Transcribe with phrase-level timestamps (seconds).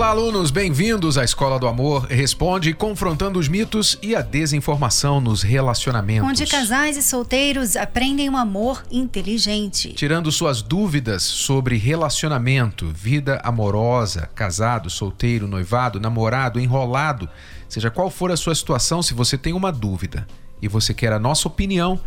[0.00, 5.42] Olá, alunos, bem-vindos à Escola do Amor Responde, confrontando os mitos e a desinformação nos
[5.42, 6.26] relacionamentos.
[6.26, 9.92] Onde casais e solteiros aprendem um amor inteligente.
[9.92, 17.28] Tirando suas dúvidas sobre relacionamento, vida amorosa, casado, solteiro, noivado, namorado, enrolado,
[17.68, 20.26] seja qual for a sua situação, se você tem uma dúvida
[20.62, 22.00] e você quer a nossa opinião,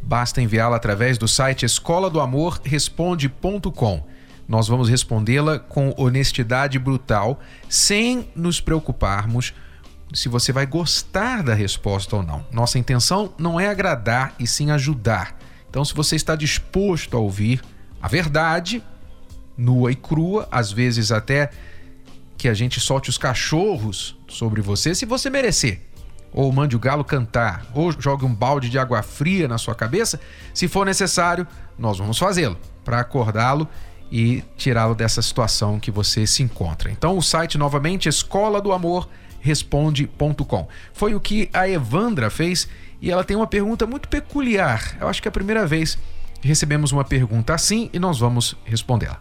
[0.00, 4.13] basta enviá-la através do site escola do amor responde.com
[4.46, 9.54] nós vamos respondê-la com honestidade brutal, sem nos preocuparmos
[10.12, 12.46] se você vai gostar da resposta ou não.
[12.52, 15.36] Nossa intenção não é agradar e sim ajudar.
[15.68, 17.60] Então, se você está disposto a ouvir
[18.00, 18.82] a verdade,
[19.56, 21.50] nua e crua, às vezes até
[22.36, 25.80] que a gente solte os cachorros sobre você, se você merecer,
[26.32, 30.20] ou mande o galo cantar, ou jogue um balde de água fria na sua cabeça,
[30.52, 31.46] se for necessário,
[31.78, 33.68] nós vamos fazê-lo para acordá-lo
[34.14, 36.88] e tirá-lo dessa situação que você se encontra.
[36.88, 39.08] Então, o site novamente escola do amor
[39.40, 40.68] responde.com.
[40.92, 42.68] Foi o que a Evandra fez
[43.02, 44.96] e ela tem uma pergunta muito peculiar.
[45.00, 45.98] Eu acho que é a primeira vez
[46.40, 49.20] que recebemos uma pergunta assim e nós vamos respondê-la.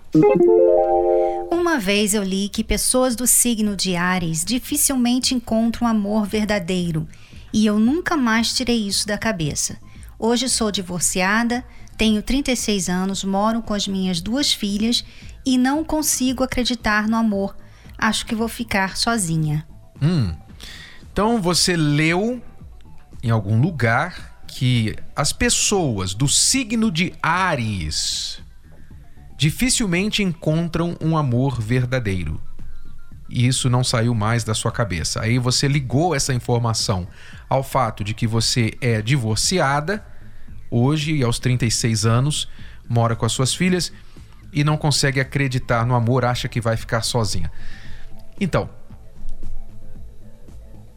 [1.49, 7.07] Uma vez eu li que pessoas do signo de Ares dificilmente encontram amor verdadeiro
[7.51, 9.75] e eu nunca mais tirei isso da cabeça.
[10.19, 11.65] Hoje sou divorciada,
[11.97, 15.03] tenho 36 anos, moro com as minhas duas filhas
[15.45, 17.55] e não consigo acreditar no amor.
[17.97, 19.65] Acho que vou ficar sozinha.
[20.01, 20.33] Hum.
[21.11, 22.41] Então você leu
[23.21, 28.41] em algum lugar que as pessoas do signo de Ares
[29.37, 32.41] dificilmente encontram um amor verdadeiro.
[33.29, 35.21] E isso não saiu mais da sua cabeça.
[35.21, 37.07] Aí você ligou essa informação
[37.49, 40.05] ao fato de que você é divorciada
[40.73, 42.49] hoje, aos 36 anos,
[42.89, 43.93] mora com as suas filhas
[44.51, 47.51] e não consegue acreditar no amor, acha que vai ficar sozinha.
[48.39, 48.69] Então,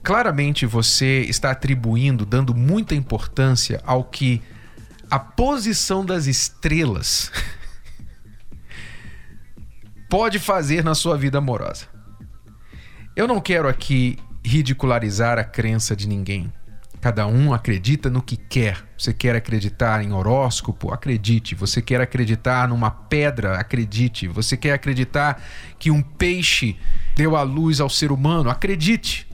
[0.03, 4.42] claramente você está atribuindo, dando muita importância ao que
[5.10, 7.31] a posição das estrelas
[10.08, 11.87] pode fazer na sua vida amorosa.
[13.14, 16.53] Eu não quero aqui ridicularizar a crença de ninguém.
[17.06, 18.84] Cada um acredita no que quer.
[18.99, 20.93] Você quer acreditar em horóscopo?
[20.93, 21.55] Acredite.
[21.55, 23.61] Você quer acreditar numa pedra?
[23.61, 24.27] Acredite.
[24.27, 25.41] Você quer acreditar
[25.78, 26.77] que um peixe
[27.15, 28.50] deu a luz ao ser humano?
[28.50, 29.25] Acredite.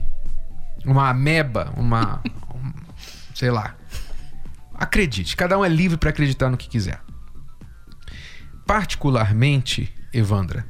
[0.85, 2.21] Uma ameba, uma.
[3.33, 3.75] sei lá.
[4.75, 5.35] Acredite.
[5.35, 7.01] Cada um é livre para acreditar no que quiser.
[8.67, 10.63] Particularmente, Evandra,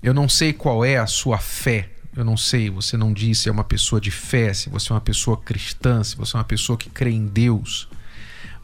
[0.00, 3.48] eu não sei qual é a sua fé eu não sei, você não disse se
[3.48, 6.44] é uma pessoa de fé, se você é uma pessoa cristã, se você é uma
[6.44, 7.88] pessoa que crê em Deus.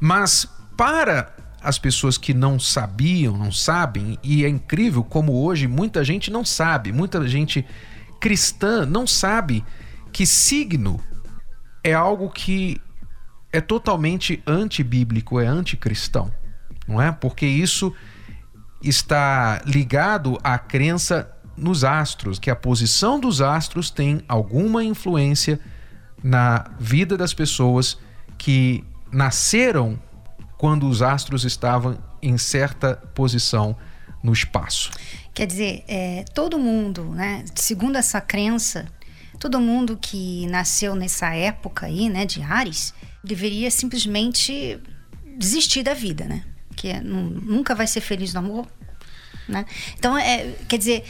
[0.01, 6.03] Mas para as pessoas que não sabiam, não sabem, e é incrível como hoje muita
[6.03, 7.65] gente não sabe, muita gente
[8.21, 9.65] cristã não sabe
[10.13, 11.01] que signo
[11.85, 12.81] é algo que
[13.53, 16.33] é totalmente antibíblico, é anticristão,
[16.89, 17.13] não é?
[17.13, 17.95] Porque isso
[18.83, 25.61] está ligado à crença nos astros, que a posição dos astros tem alguma influência
[26.23, 27.99] na vida das pessoas
[28.39, 29.99] que nasceram
[30.57, 33.77] quando os astros estavam em certa posição
[34.23, 34.91] no espaço.
[35.35, 38.87] Quer dizer, é, todo mundo, né, segundo essa crença,
[39.41, 44.79] todo mundo que nasceu nessa época aí, né, de Ares, deveria simplesmente
[45.37, 46.45] desistir da vida, né?
[46.77, 48.67] Que é, nunca vai ser feliz no amor,
[49.49, 49.65] né?
[49.99, 51.05] Então, é, quer dizer,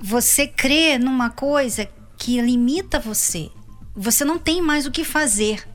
[0.00, 3.50] você crê numa coisa que limita você.
[3.94, 5.66] Você não tem mais o que fazer.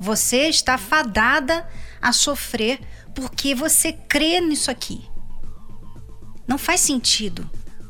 [0.00, 1.68] Você está fadada
[2.00, 2.80] a sofrer
[3.14, 5.04] porque você crê nisso aqui.
[6.46, 7.48] Não faz sentido.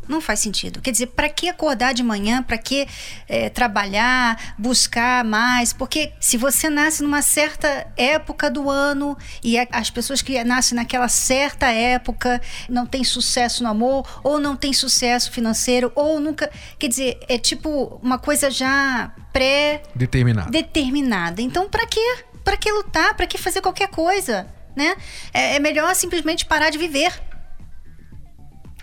[0.09, 0.81] Não faz sentido.
[0.81, 2.43] Quer dizer, para que acordar de manhã?
[2.43, 2.89] Para que
[3.29, 5.73] é, trabalhar, buscar mais?
[5.73, 11.09] Porque se você nasce numa certa época do ano e as pessoas que nascem naquela
[11.09, 16.51] certa época não têm sucesso no amor, ou não têm sucesso financeiro, ou nunca.
[16.79, 20.51] Quer dizer, é tipo uma coisa já pré-determinada.
[20.51, 21.43] Determinada.
[21.43, 22.25] Então, para quê?
[22.43, 23.15] Para que lutar?
[23.15, 24.47] Para que fazer qualquer coisa?
[24.75, 24.97] Né?
[25.35, 27.13] É, é melhor simplesmente parar de viver.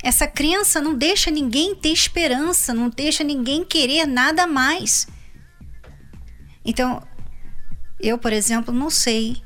[0.05, 5.07] Essa crença não deixa ninguém ter esperança, não deixa ninguém querer nada mais.
[6.63, 7.01] Então,
[7.99, 9.37] eu, por exemplo, não sei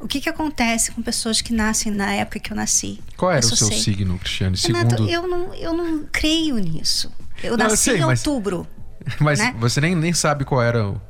[0.00, 3.00] O que, que acontece com pessoas que nascem na época que eu nasci?
[3.16, 3.78] Qual era Isso o seu sei.
[3.78, 4.56] signo, Cristiane?
[4.58, 5.08] Renato, Segundo.
[5.10, 7.10] eu não, eu não creio nisso.
[7.42, 8.66] Eu Não, eu nasci sei, em mas- outubro.
[9.20, 9.54] Mas né?
[9.58, 11.00] você nem, nem sabe qual era o,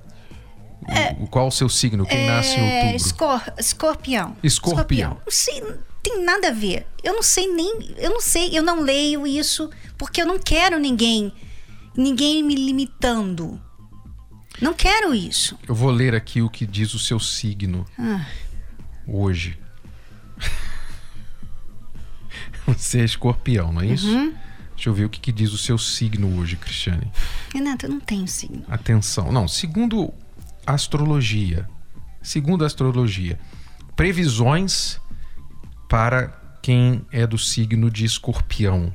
[1.21, 2.97] o- qual o seu signo, quem nasce em É, outubro.
[2.97, 4.37] escor- escorpião.
[4.45, 5.11] Escorpião.
[5.25, 6.87] Não sei, não tem nada a ver.
[7.03, 7.95] Eu não sei nem.
[7.97, 11.33] Eu não sei, eu não leio isso porque eu não quero ninguém.
[11.97, 13.61] Ninguém me limitando.
[14.61, 15.59] Não quero isso.
[15.67, 18.27] Eu vou ler aqui o que diz o seu signo Ah,
[19.07, 19.59] hoje.
[22.67, 24.09] Você é escorpião, não é isso?
[24.09, 24.35] Uhum.
[24.75, 27.11] Deixa eu ver o que, que diz o seu signo hoje, Cristiane.
[27.53, 28.65] Renato, eu não tenho signo.
[28.69, 29.33] Atenção.
[29.33, 30.13] Não, segundo
[30.67, 31.69] a astrologia.
[32.23, 33.39] Segundo a astrologia.
[33.97, 35.01] Previsões
[35.89, 36.29] para
[36.63, 38.93] quem é do signo de escorpião.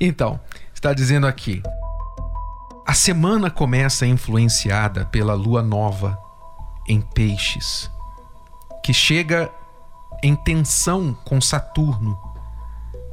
[0.00, 0.40] Então,
[0.74, 1.62] está dizendo aqui.
[2.86, 6.18] A semana começa influenciada pela lua nova
[6.88, 7.90] em Peixes,
[8.82, 9.50] que chega
[10.22, 12.18] em tensão com Saturno,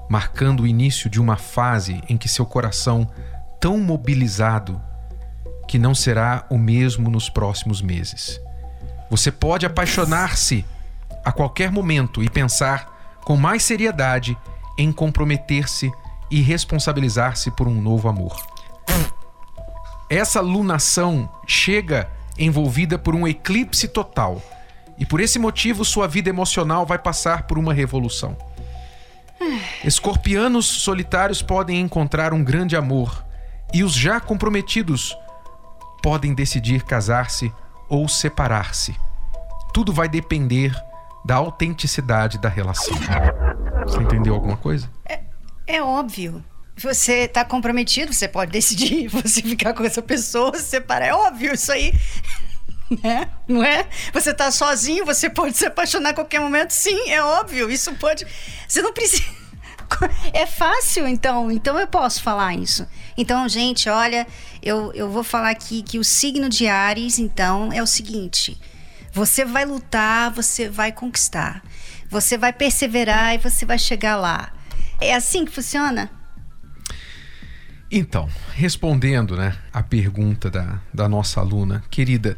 [0.10, 3.10] marcando o início de uma fase em que seu coração,
[3.60, 4.82] tão mobilizado,
[5.68, 8.42] que não será o mesmo nos próximos meses.
[9.10, 10.66] Você pode apaixonar-se
[11.28, 14.38] a qualquer momento e pensar com mais seriedade
[14.78, 15.92] em comprometer-se
[16.32, 18.34] e responsabilizar-se por um novo amor.
[20.10, 22.10] Essa lunação chega
[22.40, 24.42] envolvida por um eclipse total.
[24.98, 28.38] E por esse motivo, sua vida emocional vai passar por uma revolução.
[29.84, 33.26] Escorpianos solitários podem encontrar um grande amor,
[33.74, 35.14] e os já comprometidos
[36.02, 37.52] podem decidir casar-se
[37.90, 38.96] ou separar-se.
[39.74, 40.74] Tudo vai depender
[41.28, 42.96] da autenticidade da relação.
[43.86, 44.90] Você entendeu alguma coisa?
[45.68, 46.44] É óbvio.
[46.78, 51.08] Você está comprometido, você pode decidir você ficar com essa pessoa, se separar.
[51.08, 51.94] É óbvio isso aí.
[53.04, 53.30] Né?
[53.46, 53.86] Não é?
[54.14, 56.72] Você tá sozinho, você pode se apaixonar a qualquer momento.
[56.72, 57.70] Sim, é óbvio.
[57.70, 58.26] Isso pode.
[58.66, 59.26] Você não precisa.
[60.34, 61.52] É fácil, então.
[61.52, 62.88] Então eu posso falar isso.
[63.18, 64.26] Então, gente, olha,
[64.64, 68.58] eu, eu vou falar aqui que o signo de Ares, então, é o seguinte:
[69.18, 71.64] você vai lutar, você vai conquistar.
[72.08, 74.54] Você vai perseverar e você vai chegar lá.
[75.02, 76.12] É assim que funciona?
[77.90, 82.38] Então, respondendo né, a pergunta da, da nossa aluna, querida,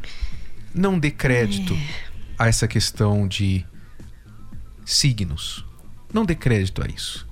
[0.74, 1.76] não dê crédito
[2.38, 3.66] a essa questão de
[4.82, 5.66] signos.
[6.14, 7.28] Não dê crédito a isso.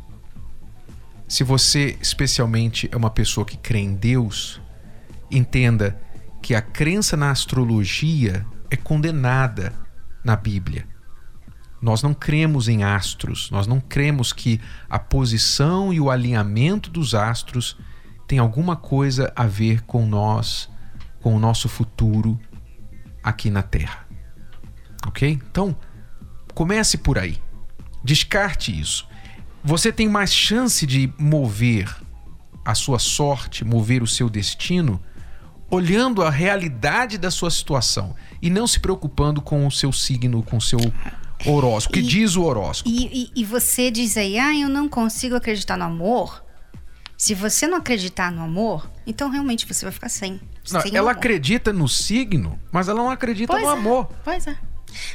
[1.26, 4.60] Se você, especialmente, é uma pessoa que crê em Deus,
[5.30, 5.98] entenda
[6.42, 9.72] que a crença na astrologia é condenada
[10.24, 10.86] na Bíblia.
[11.80, 14.60] Nós não cremos em astros, nós não cremos que
[14.90, 17.76] a posição e o alinhamento dos astros
[18.26, 20.68] tem alguma coisa a ver com nós,
[21.20, 22.38] com o nosso futuro
[23.22, 24.06] aqui na Terra.
[25.06, 25.40] Ok?
[25.50, 25.76] Então,
[26.52, 27.40] comece por aí.
[28.02, 29.08] Descarte isso.
[29.62, 31.94] Você tem mais chance de mover
[32.64, 35.00] a sua sorte, mover o seu destino,
[35.70, 40.56] olhando a realidade da sua situação e não se preocupando com o seu signo, com
[40.56, 40.78] o seu
[41.46, 41.98] horóscopo.
[41.98, 42.88] O que diz o horóscopo?
[42.88, 46.44] E, e- e você diz aí, ah, eu não consigo acreditar no amor.
[47.16, 50.40] Se você não acreditar no amor, então realmente você vai ficar sem.
[50.70, 51.18] Não, sem ela amor.
[51.18, 54.06] acredita no signo, mas ela não acredita Pois no é, amor.
[54.24, 54.56] Pois é.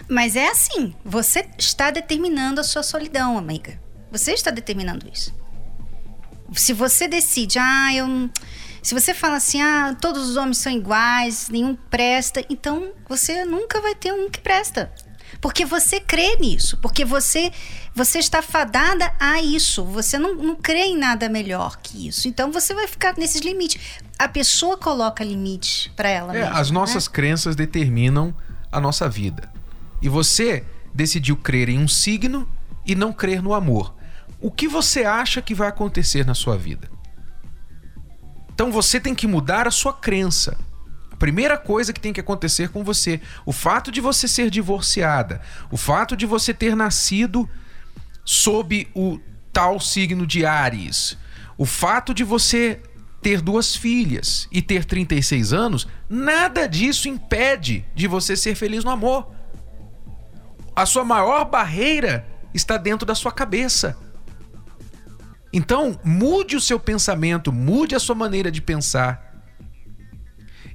[0.09, 3.79] Mas é assim, você está determinando a sua solidão, amiga.
[4.11, 5.33] Você está determinando isso.
[6.53, 8.29] Se você decide, ah, eu
[8.83, 13.81] se você fala assim, ah, todos os homens são iguais, nenhum presta, então você nunca
[13.81, 14.91] vai ter um que presta.
[15.41, 17.51] Porque você crê nisso, porque você
[17.95, 22.27] você está fadada a isso, você não, não crê em nada melhor que isso.
[22.27, 23.81] Então você vai ficar nesses limites.
[24.17, 26.73] A pessoa coloca limite para ela É, mesma, as né?
[26.75, 28.33] nossas crenças determinam
[28.71, 29.51] a nossa vida.
[30.01, 32.47] E você decidiu crer em um signo
[32.85, 33.95] e não crer no amor.
[34.39, 36.92] O que você acha que vai acontecer na sua vida?
[38.53, 40.57] Então você tem que mudar a sua crença.
[41.11, 45.41] A primeira coisa que tem que acontecer com você, o fato de você ser divorciada,
[45.71, 47.49] o fato de você ter nascido
[48.25, 49.19] sob o
[49.51, 51.17] tal signo de Ares,
[51.57, 52.81] o fato de você
[53.21, 58.91] ter duas filhas e ter 36 anos, nada disso impede de você ser feliz no
[58.91, 59.31] amor.
[60.75, 63.97] A sua maior barreira está dentro da sua cabeça.
[65.53, 69.45] Então, mude o seu pensamento, mude a sua maneira de pensar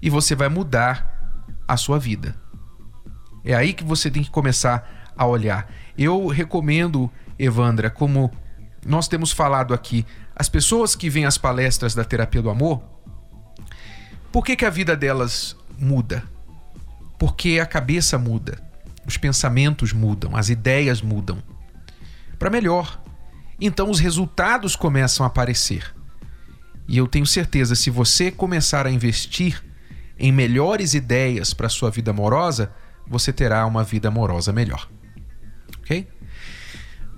[0.00, 2.36] e você vai mudar a sua vida.
[3.44, 5.68] É aí que você tem que começar a olhar.
[5.96, 8.30] Eu recomendo, Evandra, como
[8.86, 12.80] nós temos falado aqui, as pessoas que vêm às palestras da terapia do amor,
[14.30, 16.22] por que, que a vida delas muda?
[17.18, 18.62] Porque a cabeça muda,
[19.04, 21.42] os pensamentos mudam, as ideias mudam.
[22.38, 23.02] Para melhor.
[23.60, 25.94] Então os resultados começam a aparecer.
[26.86, 29.62] E eu tenho certeza, se você começar a investir
[30.18, 32.72] em melhores ideias para sua vida amorosa,
[33.06, 34.88] você terá uma vida amorosa melhor.
[35.80, 36.08] Ok?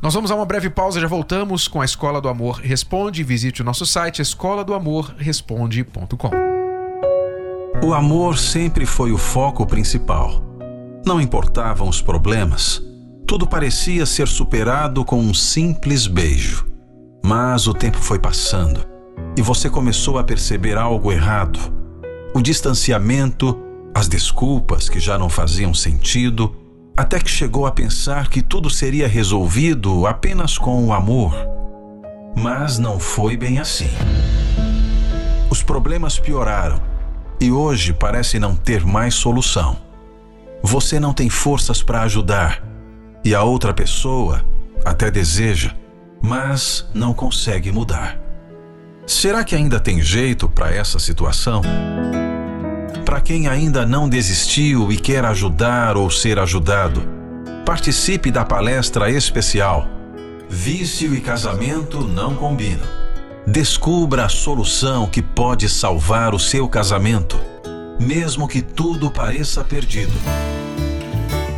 [0.03, 3.23] Nós vamos a uma breve pausa, já voltamos com a Escola do Amor Responde.
[3.23, 6.31] Visite o nosso site escola do amor responde.com.
[7.85, 10.43] O amor sempre foi o foco principal.
[11.05, 12.83] Não importavam os problemas,
[13.31, 16.67] tudo parecia ser superado com um simples beijo.
[17.25, 18.85] Mas o tempo foi passando
[19.37, 21.61] e você começou a perceber algo errado.
[22.35, 23.57] O distanciamento,
[23.95, 26.57] as desculpas que já não faziam sentido,
[26.97, 31.33] até que chegou a pensar que tudo seria resolvido apenas com o amor.
[32.37, 33.91] Mas não foi bem assim.
[35.49, 36.83] Os problemas pioraram
[37.41, 39.77] e hoje parece não ter mais solução.
[40.65, 42.70] Você não tem forças para ajudar
[43.25, 44.45] e a outra pessoa
[44.85, 45.73] até deseja,
[46.23, 48.19] mas não consegue mudar.
[49.07, 51.63] Será que ainda tem jeito para essa situação?
[53.05, 57.03] Para quem ainda não desistiu e quer ajudar ou ser ajudado,
[57.65, 60.01] participe da palestra especial
[60.53, 62.85] Vício e casamento não combinam.
[63.47, 67.39] Descubra a solução que pode salvar o seu casamento,
[68.01, 70.13] mesmo que tudo pareça perdido.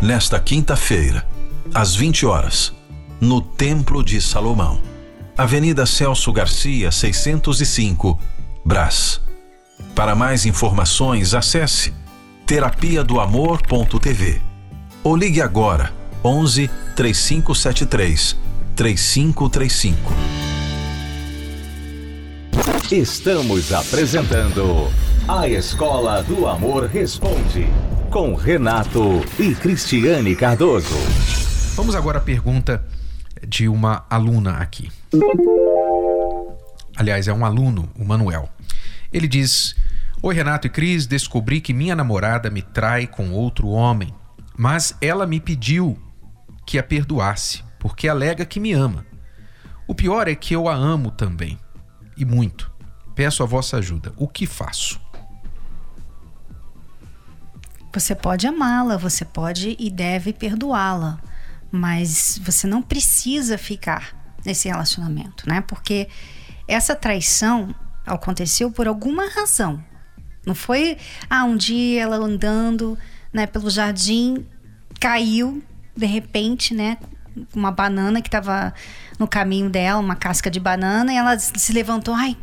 [0.02, 1.26] Nesta quinta-feira,
[1.74, 2.72] às 20 horas,
[3.20, 4.80] no Templo de Salomão,
[5.36, 8.18] Avenida Celso Garcia, 605,
[8.64, 9.20] Brás.
[9.94, 11.92] Para mais informações, acesse
[12.46, 14.40] terapia do amor.tv
[15.02, 15.92] ou ligue agora
[16.24, 18.36] 11 3573
[18.76, 20.12] 3535.
[22.90, 24.88] Estamos apresentando
[25.26, 27.66] A Escola do Amor Responde
[28.10, 31.41] com Renato e Cristiane Cardoso.
[31.74, 32.84] Vamos agora à pergunta
[33.48, 34.90] de uma aluna aqui.
[36.94, 38.48] Aliás, é um aluno, o Manuel.
[39.10, 39.74] Ele diz:
[40.22, 44.14] Oi, Renato e Cris, descobri que minha namorada me trai com outro homem,
[44.56, 45.98] mas ela me pediu
[46.66, 49.06] que a perdoasse, porque alega que me ama.
[49.86, 51.58] O pior é que eu a amo também,
[52.16, 52.70] e muito.
[53.14, 54.12] Peço a vossa ajuda.
[54.18, 55.00] O que faço?
[57.94, 61.18] Você pode amá-la, você pode e deve perdoá-la,
[61.72, 64.14] mas você não precisa ficar
[64.44, 65.62] nesse relacionamento, né?
[65.62, 66.08] Porque
[66.68, 67.74] essa traição
[68.06, 69.82] aconteceu por alguma razão.
[70.44, 70.98] Não foi,
[71.30, 72.98] ah, um dia ela andando,
[73.32, 74.44] né, pelo jardim,
[75.00, 75.62] caiu
[75.96, 76.98] de repente, né,
[77.54, 78.74] uma banana que estava
[79.18, 82.36] no caminho dela, uma casca de banana, e ela se levantou, ai,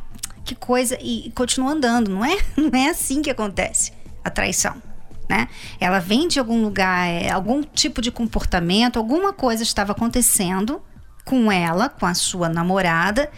[0.46, 2.10] que coisa, e continuou andando.
[2.10, 3.92] Não é, não é assim que acontece
[4.24, 4.82] a traição.
[5.30, 5.48] Né?
[5.80, 10.82] Ela vem de algum lugar, é, algum tipo de comportamento, alguma coisa estava acontecendo
[11.24, 13.30] com ela, com a sua namorada,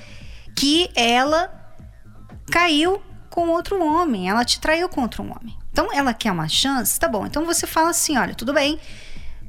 [0.55, 1.51] que ela
[2.49, 5.57] caiu com outro homem, ela te traiu com outro homem.
[5.71, 7.25] Então ela quer uma chance, tá bom.
[7.25, 8.79] Então você fala assim: olha, tudo bem,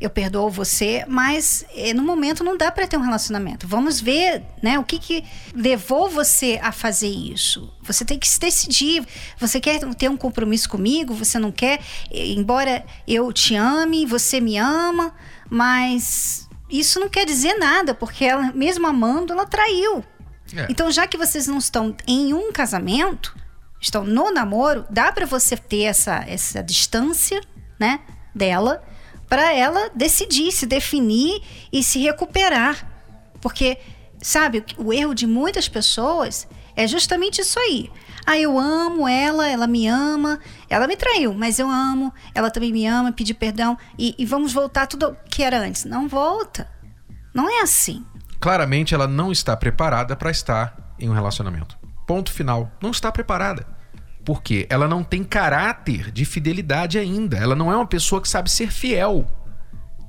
[0.02, 3.66] eu perdoo você, mas eh, no momento não dá para ter um relacionamento.
[3.68, 7.72] Vamos ver, né, o que que levou você a fazer isso.
[7.82, 9.06] Você tem que se decidir.
[9.38, 11.14] Você quer ter um compromisso comigo?
[11.14, 11.80] Você não quer?
[12.10, 15.14] Embora eu te ame, você me ama,
[15.48, 20.04] mas isso não quer dizer nada, porque ela, mesmo amando, ela traiu.
[20.56, 20.66] É.
[20.68, 23.36] Então, já que vocês não estão em um casamento,
[23.80, 27.40] estão no namoro, dá para você ter essa, essa distância,
[27.78, 28.00] né,
[28.34, 28.82] dela,
[29.32, 31.40] para ela decidir, se definir
[31.72, 32.86] e se recuperar.
[33.40, 33.78] Porque,
[34.20, 36.46] sabe, o erro de muitas pessoas
[36.76, 37.90] é justamente isso aí.
[38.26, 42.70] Ah, eu amo ela, ela me ama, ela me traiu, mas eu amo, ela também
[42.70, 45.86] me ama, pedir perdão e, e vamos voltar tudo que era antes.
[45.86, 46.70] Não volta.
[47.32, 48.04] Não é assim
[48.38, 51.78] claramente ela não está preparada para estar em um relacionamento.
[52.04, 52.72] Ponto final.
[52.82, 53.64] Não está preparada.
[54.24, 57.36] Porque ela não tem caráter de fidelidade ainda.
[57.36, 59.26] Ela não é uma pessoa que sabe ser fiel.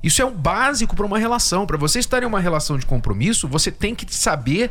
[0.02, 1.66] Isso é o básico para uma relação.
[1.66, 4.70] Para você estar em uma relação de compromisso, você tem que saber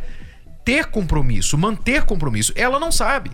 [0.63, 2.53] ter compromisso, manter compromisso.
[2.55, 3.31] Ela não sabe.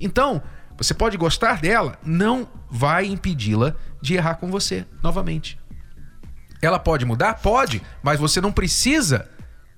[0.00, 0.42] Então,
[0.76, 5.58] você pode gostar dela, não vai impedi-la de errar com você novamente.
[6.60, 7.34] Ela pode mudar?
[7.34, 9.28] Pode, mas você não precisa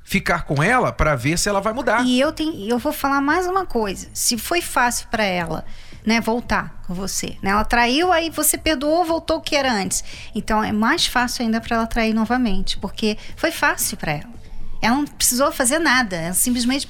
[0.09, 2.03] ficar com ela para ver se ela vai mudar.
[2.03, 4.09] E eu tenho, eu vou falar mais uma coisa.
[4.15, 5.67] Se foi fácil para ela,
[6.03, 7.51] né, voltar com você, né?
[7.51, 10.03] Ela traiu, aí você perdoou, voltou o que era antes.
[10.35, 14.31] Então é mais fácil ainda para ela trair novamente, porque foi fácil para ela.
[14.81, 16.89] Ela não precisou fazer nada, ela simplesmente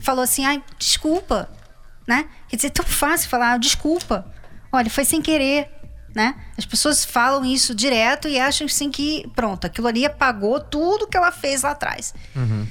[0.00, 1.50] falou assim: "Ai, desculpa",
[2.08, 2.24] né?
[2.48, 4.32] Quer dizer, é tão fácil falar: "Desculpa.
[4.72, 5.68] Olha, foi sem querer".
[6.16, 6.34] Né?
[6.56, 11.14] As pessoas falam isso direto e acham assim que, pronto, aquilo ali apagou tudo que
[11.14, 12.14] ela fez lá atrás.
[12.34, 12.66] Uhum.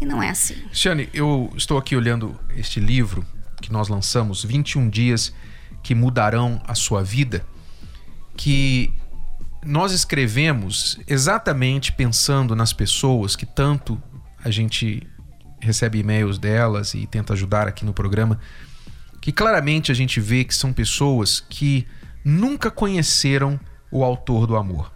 [0.00, 0.56] E não é assim.
[0.72, 3.26] Ciane, eu estou aqui olhando este livro
[3.60, 5.34] que nós lançamos, 21 Dias
[5.82, 7.44] que Mudarão a Sua Vida,
[8.34, 8.90] que
[9.62, 14.02] nós escrevemos exatamente pensando nas pessoas que tanto
[14.42, 15.06] a gente
[15.60, 18.40] recebe e-mails delas e tenta ajudar aqui no programa,
[19.20, 21.86] que claramente a gente vê que são pessoas que
[22.24, 23.58] nunca conheceram
[23.90, 24.92] o autor do amor.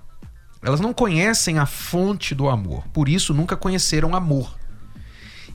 [0.63, 4.57] Elas não conhecem a fonte do amor, por isso nunca conheceram amor.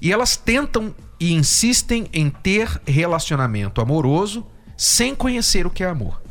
[0.01, 4.45] E elas tentam e insistem em ter relacionamento amoroso
[4.75, 6.21] sem conhecer o que é amor.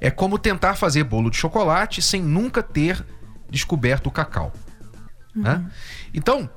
[0.00, 3.04] É como tentar fazer bolo de chocolate sem nunca ter
[3.50, 4.52] descoberto o cacau.
[5.34, 5.42] Uhum.
[5.42, 5.70] Né?
[6.12, 6.50] Então,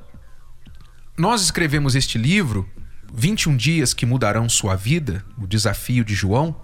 [1.18, 2.68] nós escrevemos este livro,
[3.14, 6.56] 21 Dias que Mudarão Sua Vida, o desafio de João,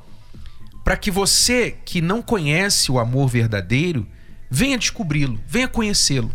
[0.84, 4.08] para que você que não conhece o amor verdadeiro
[4.50, 6.34] venha descobri-lo, venha conhecê-lo.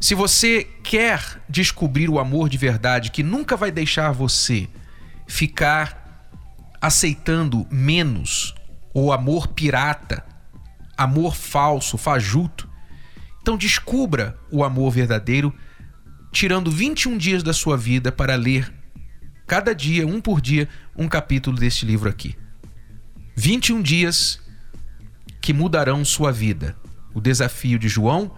[0.00, 4.68] Se você quer descobrir o amor de verdade que nunca vai deixar você
[5.26, 6.28] ficar
[6.80, 8.54] aceitando menos
[8.92, 10.24] ou amor pirata,
[10.96, 12.68] amor falso, fajuto,
[13.40, 15.54] então descubra o amor verdadeiro
[16.32, 18.72] tirando 21 dias da sua vida para ler
[19.46, 22.36] cada dia, um por dia, um capítulo deste livro aqui.
[23.36, 24.40] 21 dias
[25.40, 26.74] que mudarão sua vida.
[27.14, 28.32] O desafio de João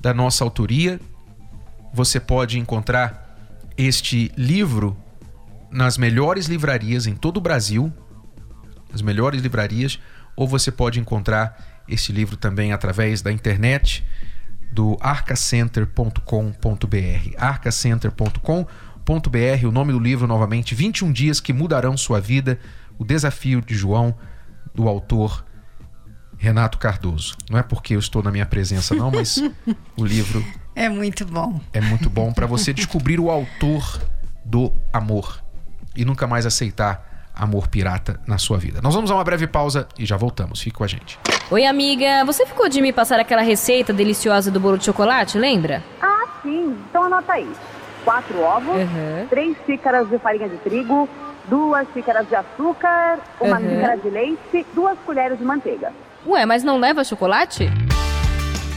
[0.00, 1.00] da nossa autoria.
[1.92, 3.36] Você pode encontrar
[3.76, 4.96] este livro
[5.70, 7.92] nas melhores livrarias em todo o Brasil,
[8.92, 9.98] as melhores livrarias,
[10.36, 14.04] ou você pode encontrar este livro também através da internet
[14.70, 17.34] do arcacenter.com.br.
[17.38, 22.58] arcacenter.com.br, o nome do livro novamente, 21 dias que mudarão sua vida,
[22.98, 24.14] o desafio de João
[24.74, 25.44] do autor
[26.38, 27.36] Renato Cardoso.
[27.50, 29.42] Não é porque eu estou na minha presença, não, mas
[29.96, 30.44] o livro.
[30.78, 31.58] É muito bom.
[31.72, 33.98] É muito bom para você descobrir o autor
[34.44, 35.42] do amor
[35.96, 38.80] e nunca mais aceitar amor pirata na sua vida.
[38.82, 40.60] Nós vamos a uma breve pausa e já voltamos.
[40.60, 41.18] Fique com a gente.
[41.50, 42.24] Oi, amiga.
[42.26, 45.82] Você ficou de me passar aquela receita deliciosa do bolo de chocolate, lembra?
[45.98, 46.76] Ah, sim.
[46.90, 47.50] Então anota aí.
[48.04, 49.26] Quatro ovos, uhum.
[49.30, 51.08] três xícaras de farinha de trigo,
[51.48, 53.68] duas xícaras de açúcar, uma uhum.
[53.68, 55.92] xícara de leite, duas colheres de manteiga.
[56.26, 57.70] Ué, mas não leva chocolate?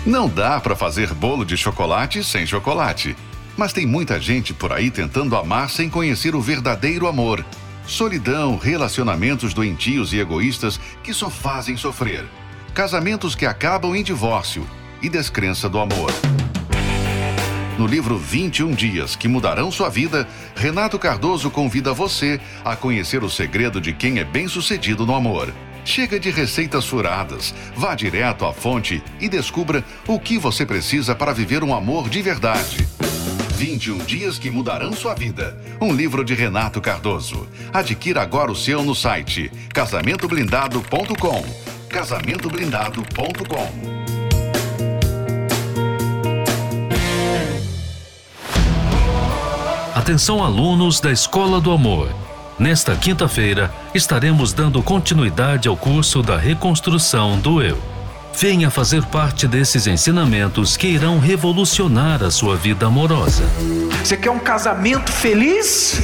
[0.06, 3.16] Não dá para fazer bolo de chocolate sem chocolate.
[3.58, 7.46] Mas tem muita gente por aí tentando amar sem conhecer o verdadeiro amor.
[7.86, 12.24] Solidão, relacionamentos doentios e egoístas que só fazem sofrer.
[12.74, 14.66] Casamentos que acabam em divórcio
[15.02, 16.12] e descrença do amor.
[17.80, 23.30] No livro 21 Dias que Mudarão Sua Vida, Renato Cardoso convida você a conhecer o
[23.30, 25.54] segredo de quem é bem-sucedido no amor.
[25.86, 31.32] Chega de receitas furadas, vá direto à fonte e descubra o que você precisa para
[31.32, 32.86] viver um amor de verdade.
[33.56, 35.58] 21 Dias que Mudarão Sua Vida.
[35.80, 37.48] Um livro de Renato Cardoso.
[37.72, 41.46] Adquira agora o seu no site casamentoblindado.com.
[41.88, 43.99] Casamentoblindado.com.
[50.10, 52.10] Atenção, alunos da Escola do Amor.
[52.58, 57.78] Nesta quinta-feira, estaremos dando continuidade ao curso da reconstrução do eu.
[58.36, 63.44] Venha fazer parte desses ensinamentos que irão revolucionar a sua vida amorosa.
[64.04, 66.02] Você quer um casamento feliz?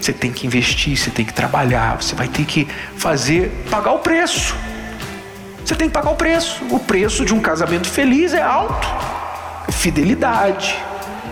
[0.00, 3.98] Você tem que investir, você tem que trabalhar, você vai ter que fazer, pagar o
[3.98, 4.54] preço.
[5.64, 6.62] Você tem que pagar o preço.
[6.70, 8.86] O preço de um casamento feliz é alto.
[9.72, 10.78] Fidelidade,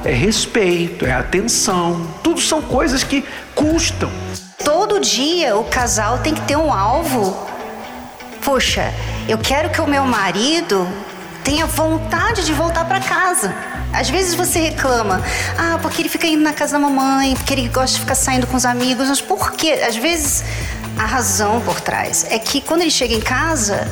[0.07, 2.07] é respeito, é atenção.
[2.23, 4.11] Tudo são coisas que custam.
[4.64, 7.37] Todo dia o casal tem que ter um alvo.
[8.45, 8.95] Poxa,
[9.29, 10.87] eu quero que o meu marido
[11.42, 13.53] tenha vontade de voltar para casa.
[13.92, 15.23] Às vezes você reclama,
[15.59, 18.47] ah, porque ele fica indo na casa da mamãe, porque ele gosta de ficar saindo
[18.47, 19.83] com os amigos, mas por quê?
[19.87, 20.45] Às vezes
[20.99, 23.90] a razão por trás é que quando ele chega em casa,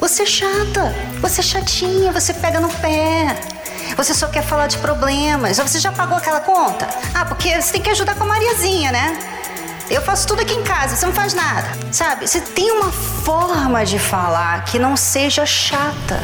[0.00, 3.57] você é chata, você é chatinha, você pega no pé.
[3.96, 5.58] Você só quer falar de problemas.
[5.58, 6.88] Você já pagou aquela conta?
[7.14, 9.18] Ah, porque você tem que ajudar com a Mariazinha, né?
[9.90, 11.66] Eu faço tudo aqui em casa, você não faz nada.
[11.90, 12.26] Sabe?
[12.26, 16.22] Você tem uma forma de falar que não seja chata.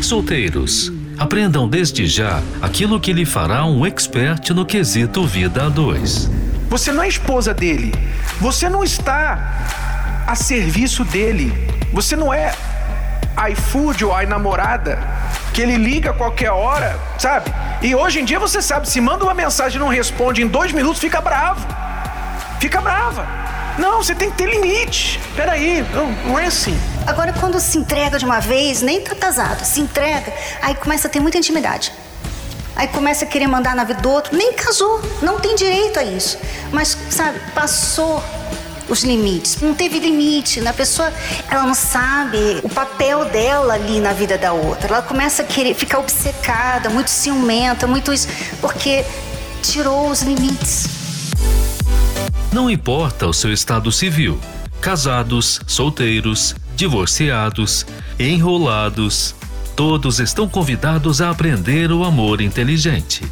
[0.00, 6.30] Solteiros, aprendam desde já aquilo que lhe fará um expert no quesito vida a dois.
[6.70, 7.92] Você não é esposa dele.
[8.40, 9.66] Você não está
[10.26, 11.52] a serviço dele.
[11.92, 12.54] Você não é
[13.50, 15.19] iFood ou namorada
[15.52, 17.52] que ele liga a qualquer hora, sabe?
[17.82, 20.72] E hoje em dia você sabe, se manda uma mensagem e não responde em dois
[20.72, 21.66] minutos, fica bravo
[22.60, 23.26] fica brava.
[23.78, 25.18] Não, você tem que ter limite.
[25.34, 25.84] Peraí,
[26.26, 26.78] não, é assim.
[27.06, 31.10] Agora, quando se entrega de uma vez, nem tá casado, se entrega, aí começa a
[31.10, 31.92] ter muita intimidade.
[32.76, 36.04] Aí começa a querer mandar na vida do outro, nem casou, não tem direito a
[36.04, 36.38] isso.
[36.70, 38.22] Mas, sabe, passou
[38.90, 39.60] os limites.
[39.60, 40.66] Não teve limite.
[40.66, 41.12] A pessoa,
[41.48, 44.88] ela não sabe o papel dela ali na vida da outra.
[44.88, 48.28] Ela começa a querer ficar obcecada, muito ciumenta, muito isso,
[48.60, 49.04] porque
[49.62, 50.88] tirou os limites.
[52.52, 54.38] Não importa o seu estado civil,
[54.80, 57.86] casados, solteiros, divorciados,
[58.18, 59.34] enrolados,
[59.76, 63.22] todos estão convidados a aprender o amor inteligente.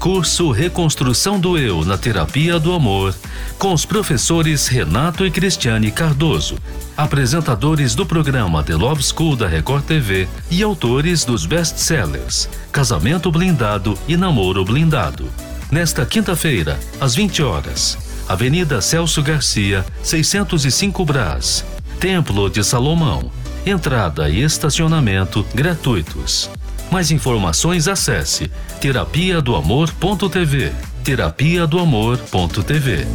[0.00, 3.14] Curso Reconstrução do Eu na Terapia do Amor,
[3.58, 6.56] com os professores Renato e Cristiane Cardoso,
[6.96, 13.94] apresentadores do programa The Love School da Record TV e autores dos best-sellers Casamento Blindado
[14.08, 15.28] e Namoro Blindado.
[15.70, 21.62] Nesta quinta-feira, às 20 horas, Avenida Celso Garcia, 605 Brás,
[22.00, 23.30] Templo de Salomão.
[23.66, 26.48] Entrada e estacionamento gratuitos.
[26.90, 28.50] Mais informações acesse
[28.80, 30.72] terapia do amor.tv.
[31.04, 33.06] Terapia do amor.tv.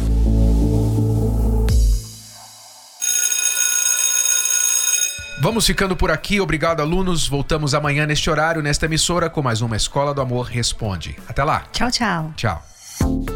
[5.40, 6.40] Vamos ficando por aqui.
[6.40, 7.28] Obrigado, alunos.
[7.28, 11.16] Voltamos amanhã neste horário, nesta emissora, com mais uma Escola do Amor Responde.
[11.28, 11.64] Até lá.
[11.70, 12.32] Tchau, tchau.
[12.36, 13.35] Tchau.